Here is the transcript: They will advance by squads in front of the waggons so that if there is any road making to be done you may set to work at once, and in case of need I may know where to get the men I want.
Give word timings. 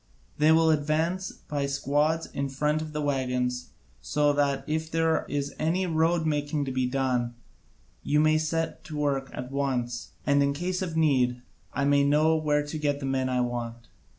They 0.39 0.51
will 0.51 0.71
advance 0.71 1.31
by 1.31 1.67
squads 1.67 2.25
in 2.25 2.49
front 2.49 2.81
of 2.81 2.91
the 2.91 3.03
waggons 3.03 3.69
so 4.01 4.33
that 4.33 4.63
if 4.65 4.89
there 4.89 5.27
is 5.29 5.53
any 5.59 5.85
road 5.85 6.25
making 6.25 6.65
to 6.65 6.71
be 6.71 6.87
done 6.87 7.35
you 8.01 8.19
may 8.19 8.39
set 8.39 8.83
to 8.85 8.97
work 8.97 9.29
at 9.31 9.51
once, 9.51 10.13
and 10.25 10.41
in 10.41 10.53
case 10.53 10.81
of 10.81 10.97
need 10.97 11.43
I 11.71 11.85
may 11.85 12.03
know 12.03 12.35
where 12.35 12.65
to 12.65 12.79
get 12.79 12.99
the 12.99 13.05
men 13.05 13.29
I 13.29 13.41
want. 13.41 13.89